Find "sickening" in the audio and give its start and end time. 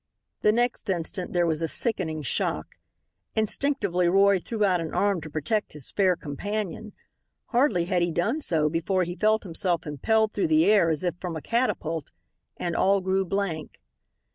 1.67-2.23